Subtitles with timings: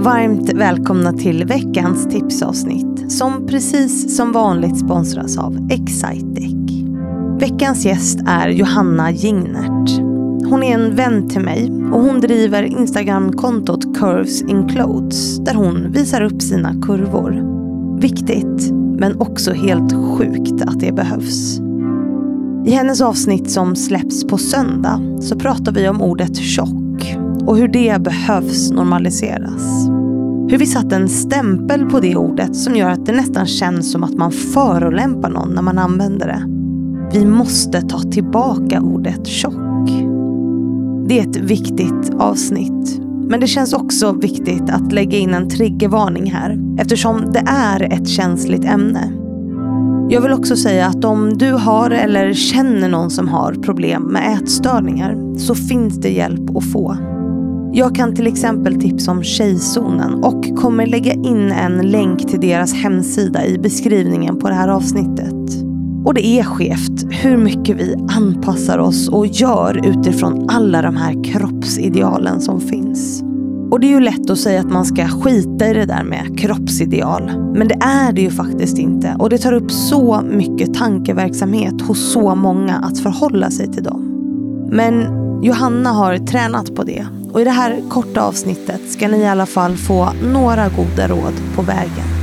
[0.00, 6.54] Varmt välkomna till veckans tipsavsnitt som precis som vanligt sponsras av Excitec.
[7.40, 10.00] Veckans gäst är Johanna Jingnert.
[10.50, 15.92] Hon är en vän till mig och hon driver Instagram-kontot Curves in Clothes där hon
[15.92, 17.42] visar upp sina kurvor.
[18.00, 21.60] Viktigt, men också helt sjukt att det behövs.
[22.66, 26.77] I hennes avsnitt som släpps på söndag så pratar vi om ordet tjock
[27.48, 29.88] och hur det behövs normaliseras.
[30.50, 34.04] Hur vi satt en stämpel på det ordet som gör att det nästan känns som
[34.04, 36.42] att man förolämpar någon när man använder det.
[37.18, 39.88] Vi måste ta tillbaka ordet tjock.
[41.08, 43.00] Det är ett viktigt avsnitt.
[43.28, 48.08] Men det känns också viktigt att lägga in en triggervarning här eftersom det är ett
[48.08, 49.12] känsligt ämne.
[50.10, 54.32] Jag vill också säga att om du har eller känner någon som har problem med
[54.32, 56.96] ätstörningar så finns det hjälp att få.
[57.72, 62.74] Jag kan till exempel tipsa om Tjejzonen och kommer lägga in en länk till deras
[62.74, 65.34] hemsida i beskrivningen på det här avsnittet.
[66.04, 71.24] Och det är skevt hur mycket vi anpassar oss och gör utifrån alla de här
[71.24, 73.22] kroppsidealen som finns.
[73.70, 76.38] Och det är ju lätt att säga att man ska skita i det där med
[76.38, 77.52] kroppsideal.
[77.54, 79.16] Men det är det ju faktiskt inte.
[79.18, 84.14] Och det tar upp så mycket tankeverksamhet hos så många att förhålla sig till dem.
[84.70, 87.06] Men Johanna har tränat på det.
[87.32, 91.34] Och i det här korta avsnittet ska ni i alla fall få några goda råd
[91.54, 92.17] på vägen.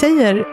[0.00, 0.44] Säger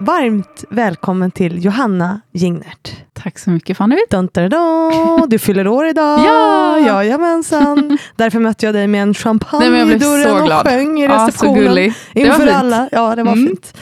[0.00, 2.90] varmt välkommen till Johanna Jingnert.
[3.12, 3.96] Tack så mycket Fanny.
[4.10, 5.28] Dun, dun, dun.
[5.28, 6.18] Du fyller år idag.
[6.24, 6.78] Ja!
[6.78, 7.98] Jajamensan.
[8.16, 10.60] Därför mötte jag dig med en champagne Nej, men jag blev i dörren så glad.
[10.66, 11.64] och sjöng i Ja, så receptionen.
[11.68, 11.78] var
[12.14, 12.50] inför fint.
[12.56, 12.88] alla.
[12.92, 13.46] Ja, det var Mm.
[13.46, 13.76] fint.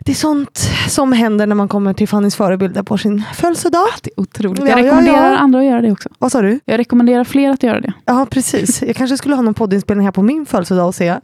[0.00, 3.86] Det är sånt som händer när man kommer till Fannys förebilder på sin födelsedag.
[4.02, 4.58] Det är otroligt.
[4.60, 5.36] Ja, Jag ja, rekommenderar ja.
[5.36, 6.08] andra att göra det också.
[6.18, 6.60] Vad sa du?
[6.64, 7.92] Jag rekommenderar fler att göra det.
[8.04, 8.82] Ja, precis.
[8.82, 11.16] Jag kanske skulle ha någon poddinspelning här på min födelsedag och se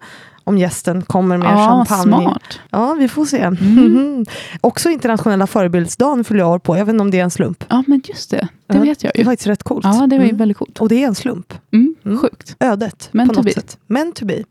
[0.44, 2.02] om gästen kommer med Ja, champagne.
[2.24, 2.60] smart.
[2.70, 3.38] Ja, vi får se.
[3.42, 4.24] Mm.
[4.60, 6.76] Också internationella förebildsdagen fyller jag år på.
[6.76, 7.64] Jag vet inte om det är en slump.
[7.68, 8.48] Ja, men just det.
[8.66, 9.24] Det vet jag Det är ju.
[9.24, 9.84] faktiskt rätt coolt.
[9.84, 10.36] Ja, det var ju Mm.
[10.36, 10.80] väldigt coolt.
[10.80, 11.54] Och det är en slump.
[11.72, 11.94] Mm.
[12.04, 12.18] Mm.
[12.18, 12.56] Sjukt.
[12.60, 13.08] Ödet.
[13.12, 13.52] Men på to något be.
[13.52, 13.78] sätt.
[13.86, 14.42] Men to be.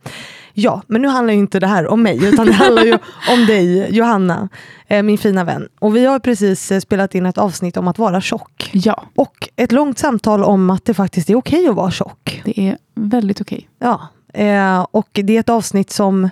[0.53, 2.93] Ja, men nu handlar ju inte det här om mig, utan det handlar ju
[3.31, 4.49] om dig, Johanna,
[4.87, 5.67] eh, min fina vän.
[5.79, 8.69] Och vi har precis eh, spelat in ett avsnitt om att vara tjock.
[8.73, 12.41] Ja, Och ett långt samtal om att det faktiskt är okej att vara tjock.
[12.45, 13.69] det är väldigt okej.
[13.79, 14.01] Ja,
[14.33, 16.29] eh, och det är ett avsnitt som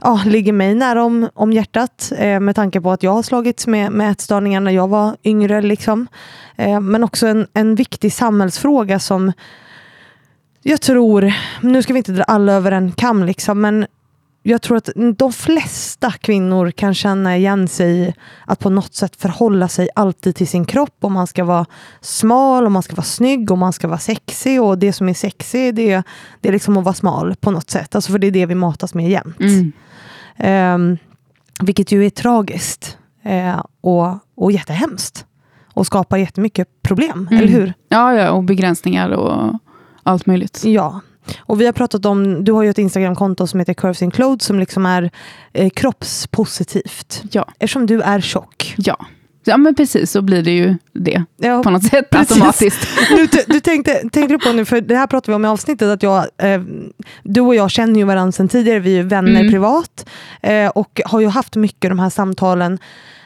[0.00, 3.66] ja, ligger mig nära om, om hjärtat eh, med tanke på att jag har slagits
[3.66, 5.62] med, med ätstörningar när jag var yngre.
[5.62, 6.06] Liksom.
[6.56, 9.32] Eh, men också en, en viktig samhällsfråga som
[10.62, 13.86] jag tror, nu ska vi inte dra alla över en kam, liksom, men
[14.42, 14.88] jag tror att
[15.18, 18.14] de flesta kvinnor kan känna igen sig i
[18.46, 20.96] att på något sätt förhålla sig alltid till sin kropp.
[21.00, 21.66] Om man ska vara
[22.00, 24.62] smal, om man ska vara snygg, om man ska vara sexig.
[24.62, 26.02] Och det som är sexig, det,
[26.40, 27.94] det är liksom att vara smal på något sätt.
[27.94, 29.40] Alltså för det är det vi matas med jämt.
[29.40, 29.72] Mm.
[30.36, 30.96] Ehm,
[31.62, 35.24] vilket ju är tragiskt eh, och, och jättehemskt.
[35.74, 37.42] Och skapar jättemycket problem, Mm.
[37.44, 37.72] eller hur?
[37.88, 39.58] Ja, ja, och begränsningar och
[40.02, 40.62] allt möjligt.
[40.64, 41.00] Ja.
[41.38, 44.46] Och vi har pratat om, du har ju ett Instagramkonto som heter Curves in Clothes
[44.46, 45.10] som liksom är
[45.52, 47.22] eh, kroppspositivt.
[47.32, 48.74] Ja, Eftersom du är tjock.
[48.78, 48.96] ja.
[49.44, 52.30] Ja, men precis så blir det ju det Ja, på något sätt precis.
[52.32, 52.88] automatiskt.
[53.08, 55.88] du, du tänkte, tänkte du på nu, för det här pratade vi om i avsnittet,
[55.88, 56.60] att jag, eh,
[57.22, 59.52] du och jag känner ju varandra sedan tidigare, vi är vänner Mm.
[59.52, 60.08] privat
[60.42, 62.78] eh, och har ju haft mycket de här samtalen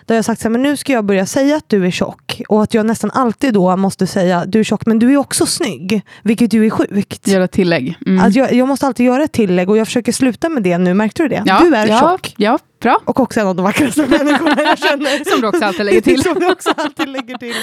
[0.06, 2.42] där jag sagt så här, men nu ska jag börja säga att du är tjock
[2.48, 5.46] och att jag nästan alltid då måste säga du är tjock men du är också
[5.46, 7.28] snygg, vilket ju är sjukt.
[7.28, 7.98] Göra tillägg.
[8.06, 8.24] Mm.
[8.24, 10.94] Att jag, jag måste alltid göra ett tillägg och jag försöker sluta med det nu,
[10.94, 11.42] märkte du det?
[11.46, 12.34] ja, du är ja, tjock.
[12.36, 12.98] Ja, bra.
[13.04, 15.24] Och också en av de vackraste människorna jag känner.
[15.30, 16.22] Som du också alltid lägger till.
[16.22, 17.54] som du också alltid lägger till.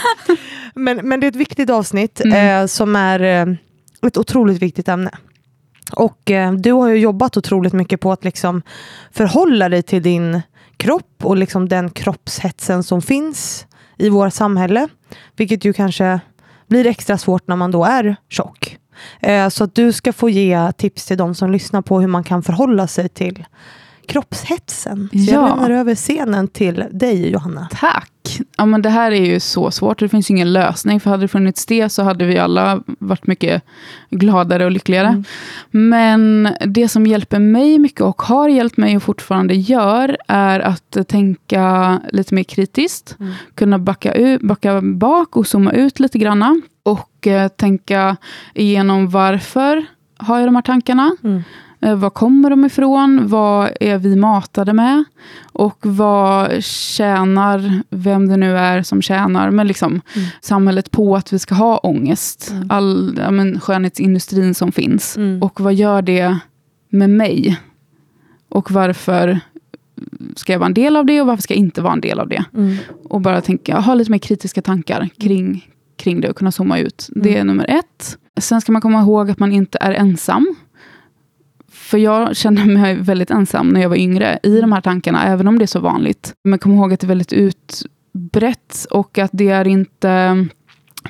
[0.75, 2.61] Men, men det är ett viktigt avsnitt Mm.
[2.63, 3.55] eh, som är eh,
[4.07, 5.11] ett otroligt viktigt ämne.
[5.91, 8.61] Och eh, du har ju jobbat otroligt mycket på att liksom
[9.11, 10.41] förhålla dig till din
[10.79, 13.67] kropp och liksom den kroppshetsen som finns
[13.97, 14.87] i vårt samhälle.
[15.35, 16.19] Vilket ju kanske
[16.67, 18.77] blir extra svårt när man då är tjock.
[19.19, 22.23] Eh, så att du ska få ge tips till de som lyssnar på hur man
[22.23, 23.45] kan förhålla sig till
[24.09, 25.09] kroppshetsen.
[25.11, 25.47] Så jag Ja.
[25.47, 27.67] lämnar över scenen till dig Johanna.
[27.71, 28.11] Tack.
[28.57, 30.99] ja, men det här är ju så svårt, det finns ingen lösning.
[30.99, 33.63] För hade det funnits det så hade vi alla varit mycket
[34.09, 35.07] gladare och lyckligare.
[35.07, 35.23] Mm.
[35.71, 40.97] Men det som hjälper mig mycket och har hjälpt mig och fortfarande gör, är att
[41.07, 43.15] tänka lite mer kritiskt.
[43.19, 43.33] Mm.
[43.55, 46.61] Kunna backa, ut, backa bak och zooma ut lite granna.
[46.83, 48.17] Och eh, tänka
[48.53, 49.85] igenom varför
[50.17, 51.15] har jag de här tankarna.
[51.23, 51.41] Mm.
[51.81, 53.27] Eh, var kommer de ifrån?
[53.27, 55.03] Vad är vi matade med?
[55.53, 60.27] Och vad tjänar, vem det nu är som tjänar, men liksom mm.
[60.41, 62.51] samhället på att vi ska ha ångest.
[62.51, 62.67] Mm.
[62.71, 65.17] All ja, men, skönhetsindustrin som finns.
[65.17, 65.43] Mm.
[65.43, 66.37] Och vad gör det
[66.89, 67.59] med mig?
[68.49, 69.39] Och varför
[70.35, 72.19] ska jag vara en del av det och varför ska jag inte vara en del
[72.19, 72.43] av det?
[72.53, 72.77] Mm.
[73.03, 77.09] Och bara tänka, ha lite mer kritiska tankar kring, kring det och kunna zooma ut.
[77.15, 77.47] Det är mm.
[77.47, 78.17] nummer ett.
[78.39, 80.55] Sen ska man komma ihåg att man inte är ensam.
[81.89, 85.47] För jag kände mig väldigt ensam när jag var yngre i de här tankarna, även
[85.47, 86.33] om det är så vanligt.
[86.43, 90.45] Men kom ihåg att det är väldigt utbrett och att det är inte...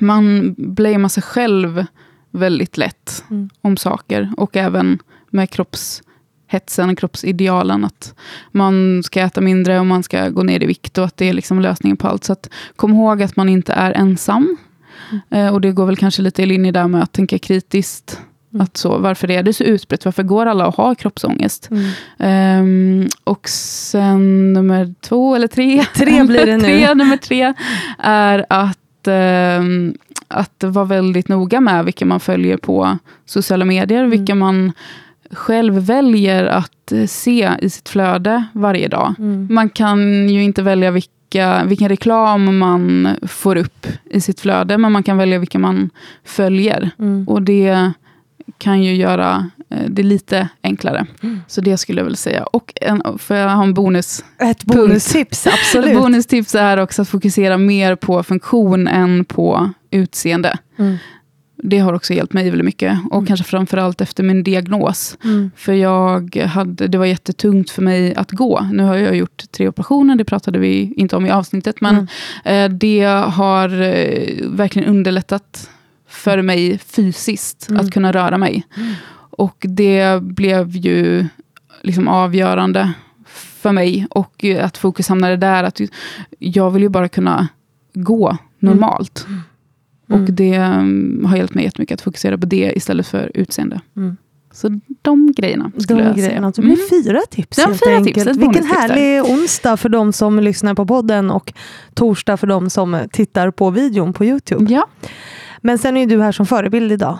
[0.00, 1.84] Man blamear sig själv
[2.30, 3.50] väldigt lätt mm.
[3.60, 4.32] om saker.
[4.36, 4.98] Och även
[5.30, 7.84] med kroppshetsen, kroppsidealen.
[7.84, 8.14] Att
[8.52, 11.32] man ska äta mindre och man ska gå ner i vikt och att det är
[11.32, 12.24] liksom lösningen på allt.
[12.24, 14.56] Så att, kom ihåg att man inte är ensam.
[15.10, 15.46] Mm.
[15.46, 18.20] Eh, och det går väl kanske lite i linje där med att tänka kritiskt
[18.54, 18.64] Mm.
[18.64, 20.04] Att så, varför är det så utbrett?
[20.04, 21.68] Varför går alla att ha kroppsångest?
[22.18, 23.02] Mm.
[23.02, 25.84] Um, och sen nummer två, eller tre.
[25.94, 26.64] Tre blir det nu.
[26.64, 27.54] tre, nummer tre
[27.98, 29.08] är att,
[29.60, 29.94] um,
[30.28, 33.98] att vara väldigt noga med vilka man följer på sociala medier.
[33.98, 34.10] Mm.
[34.10, 34.72] Vilka man
[35.30, 39.14] själv väljer att se i sitt flöde varje dag.
[39.18, 39.48] Mm.
[39.50, 44.92] Man kan ju inte välja vilka vilken reklam man får upp i sitt flöde, men
[44.92, 45.90] man kan välja vilka man
[46.24, 46.90] följer.
[46.98, 47.28] Mm.
[47.28, 47.92] Och det
[48.60, 51.06] kan ju göra eh, det lite enklare.
[51.22, 51.40] Mm.
[51.46, 52.44] Så det skulle jag väl säga.
[52.44, 54.24] Och en, får jag ha en bonus?
[54.38, 55.94] Ett bonustips, absolut.
[56.02, 60.58] bonustips är också att fokusera mer på funktion än på utseende.
[60.78, 60.96] Mm.
[61.62, 62.98] Det har också hjälpt mig väldigt mycket.
[63.10, 63.26] Och mm.
[63.26, 65.18] kanske framförallt efter min diagnos.
[65.24, 65.50] Mm.
[65.56, 68.68] För jag hade, det var jättetungt för mig att gå.
[68.72, 71.80] Nu har jag gjort tre operationer, det pratade vi inte om i avsnittet.
[71.80, 72.06] Men
[72.44, 72.72] mm.
[72.72, 75.70] eh, det har eh, verkligen underlättat
[76.10, 77.80] för mig fysiskt mm.
[77.80, 78.66] att kunna röra mig.
[78.76, 78.94] Mm.
[79.30, 81.26] Och det blev ju
[81.82, 82.92] liksom avgörande
[83.60, 84.06] för mig.
[84.10, 85.64] Och att fokus hamnade där.
[85.64, 85.80] Att
[86.38, 87.48] jag vill ju bara kunna
[87.94, 89.26] gå normalt.
[89.28, 89.40] Mm.
[90.08, 90.34] Och mm.
[90.34, 93.80] det um, har hjälpt mig jättemycket att fokusera på det istället för utseende.
[93.96, 94.16] Mm.
[94.52, 96.52] Så de grejerna skulle de jag grejerna.
[96.52, 96.62] säga.
[96.68, 97.04] Det blir mm.
[97.04, 98.28] fyra tips ja, helt fyra enkelt.
[98.28, 101.52] Tips, Vilken härlig onsdag för de som lyssnar på podden och
[101.94, 104.72] torsdag för de som tittar på videon på Youtube.
[104.72, 104.88] Ja.
[105.60, 107.18] Men sen är du här som förebild idag.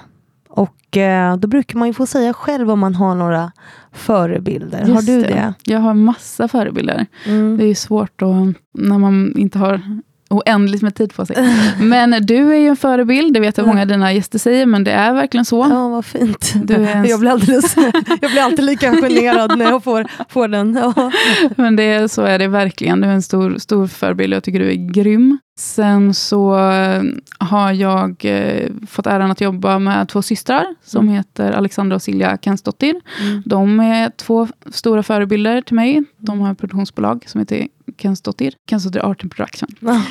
[0.49, 3.53] Och eh, då brukar man ju få säga själv om man har några
[3.93, 4.79] förebilder.
[4.79, 5.29] Just har du det?
[5.29, 5.55] det?
[5.73, 7.07] Jag har massa förebilder.
[7.27, 7.59] Mm.
[7.59, 11.37] Det är svårt då, när man inte har oändligt med tid på sig.
[11.79, 14.85] Men du är ju en förebild, det vet jag många av dina gäster säger, men
[14.85, 15.67] det är verkligen så.
[15.71, 16.55] Ja, vad fint.
[16.65, 17.05] Du är en...
[17.09, 17.77] jag, blir alldeles,
[18.21, 20.75] jag blir alltid lika generad när jag får, får den.
[20.75, 21.13] Ja.
[21.57, 23.01] Men det, så är det verkligen.
[23.01, 25.39] Du är en stor, stor förebild, jag tycker du är grym.
[25.59, 27.03] Sen så eh,
[27.39, 31.15] har jag eh, fått äran att jobba med två systrar som mm.
[31.15, 33.01] heter Alexandra och Silja Kensdottir.
[33.21, 33.43] Mm.
[33.47, 36.05] De är två stora förebilder till mig.
[36.17, 37.69] De har ett produktionsbolag som heter
[37.99, 38.55] Kensdottir.
[38.71, 39.69] Kensdottir Art and Production.
[39.83, 40.03] Mm.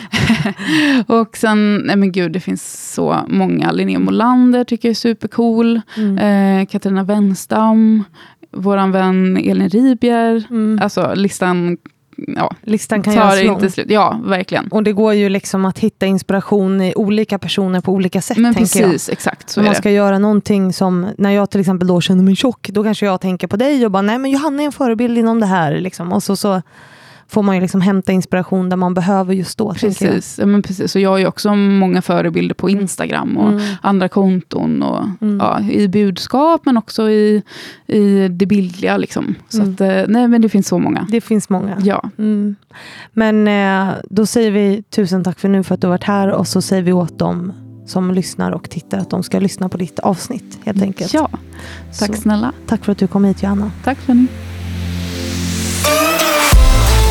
[1.21, 3.71] och sen, nej men gud, det finns så många.
[3.71, 5.81] Linnea Molander tycker jag är supercool.
[5.97, 6.17] Mm.
[6.17, 8.03] Eh, Katarina Wenstam.
[8.51, 10.43] Vår vän Elin Ribier.
[10.49, 10.79] Mm.
[10.81, 11.77] Alltså listan
[12.27, 13.55] ja, listan kan göras lång.
[13.55, 13.89] Inte slut.
[13.89, 14.67] Ja, verkligen.
[14.67, 18.37] Och det går ju liksom att hitta inspiration i olika personer på olika sätt.
[18.37, 19.13] Men precis, jag.
[19.13, 19.49] exakt.
[19.49, 22.83] Så man ska göra någonting som, när jag till exempel då känner mig tjock, då
[22.83, 25.45] kanske jag tänker på dig och bara, nej men Johanna är en förebild inom det
[25.45, 25.79] här.
[25.79, 26.13] Liksom.
[26.13, 26.61] Och så, så
[27.29, 29.73] får man ju liksom hämta inspiration där man behöver just då.
[29.73, 30.95] Precis, men precis.
[30.95, 33.61] Och jag har ju också många förebilder på Instagram och mm.
[33.81, 34.83] andra konton.
[34.83, 35.37] Och, mm.
[35.37, 37.43] ja, I budskap men också i,
[37.87, 38.97] i det bildliga.
[38.97, 39.35] Liksom.
[39.49, 39.73] Så mm.
[39.73, 41.07] att, eh, nej, men det finns så många.
[41.09, 41.77] Det finns många.
[41.83, 42.09] Ja.
[42.17, 42.55] Mm.
[43.13, 46.31] Men eh, då säger vi tusen tack för nu för att du har varit här
[46.31, 47.53] och så säger vi åt dem
[47.85, 51.13] som lyssnar och tittar att de ska lyssna på ditt avsnitt helt enkelt.
[51.13, 51.29] Ja,
[51.99, 52.53] tack så, snälla.
[52.67, 53.71] Tack för att du kom hit Johanna.
[53.83, 54.27] Tack för ni.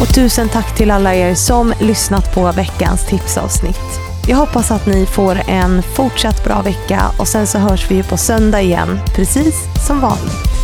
[0.00, 4.00] Och tusen tack till alla er som lyssnat på veckans tipsavsnitt.
[4.28, 8.16] Jag hoppas att ni får en fortsatt bra vecka och sen så hörs vi på
[8.16, 9.54] söndag igen, precis
[9.86, 10.57] som vanligt.